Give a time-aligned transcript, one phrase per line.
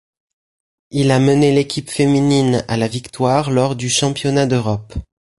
[0.89, 4.95] Il a mené l'équipe féminine à la victoire lors du championnat d'Europe.